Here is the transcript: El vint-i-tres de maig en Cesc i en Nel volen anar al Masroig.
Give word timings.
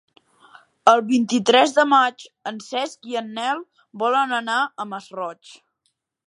El 0.93 1.01
vint-i-tres 1.09 1.73
de 1.75 1.85
maig 1.91 2.25
en 2.53 2.57
Cesc 2.69 3.05
i 3.11 3.19
en 3.21 3.29
Nel 3.37 3.61
volen 4.05 4.35
anar 4.39 4.57
al 4.85 4.91
Masroig. 4.95 5.55